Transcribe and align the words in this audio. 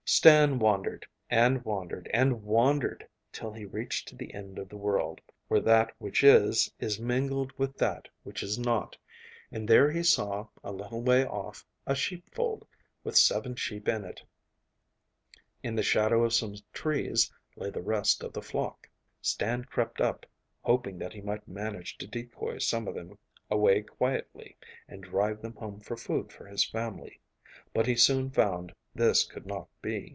Stan 0.03 0.59
wandered, 0.59 1.05
and 1.29 1.63
wandered, 1.63 2.09
and 2.13 2.43
wandered, 2.43 3.07
till 3.31 3.53
he 3.53 3.63
reached 3.63 4.09
to 4.09 4.15
the 4.15 4.33
end 4.33 4.59
of 4.59 4.67
the 4.67 4.75
world, 4.77 5.21
where 5.47 5.61
that 5.61 5.89
which 5.99 6.21
is, 6.21 6.69
is 6.79 6.99
mingled 6.99 7.53
with 7.57 7.77
that 7.77 8.09
which 8.23 8.43
is 8.43 8.59
not, 8.59 8.97
and 9.53 9.69
there 9.69 9.89
he 9.89 10.03
saw, 10.03 10.45
a 10.65 10.71
little 10.73 11.01
way 11.01 11.25
off, 11.25 11.65
a 11.87 11.95
sheepfold, 11.95 12.67
with 13.05 13.17
seven 13.17 13.55
sheep 13.55 13.87
in 13.87 14.03
it. 14.03 14.21
In 15.63 15.75
the 15.77 15.81
shadow 15.83 16.25
of 16.25 16.33
some 16.33 16.55
trees 16.73 17.31
lay 17.55 17.69
the 17.69 17.81
rest 17.81 18.21
of 18.21 18.33
the 18.33 18.41
flock. 18.41 18.89
Stan 19.21 19.63
crept 19.63 20.01
up, 20.01 20.25
hoping 20.61 20.97
that 20.99 21.13
he 21.13 21.21
might 21.21 21.47
manage 21.47 21.97
to 21.99 22.05
decoy 22.07 22.57
some 22.57 22.85
of 22.85 22.95
them 22.95 23.17
away 23.49 23.83
quietly, 23.83 24.57
and 24.89 25.03
drive 25.03 25.41
them 25.41 25.53
home 25.53 25.79
for 25.79 25.95
food 25.95 26.33
for 26.33 26.47
his 26.47 26.65
family, 26.65 27.21
but 27.73 27.87
he 27.87 27.95
soon 27.95 28.29
found 28.29 28.73
this 28.93 29.23
could 29.25 29.45
not 29.45 29.69
be. 29.81 30.09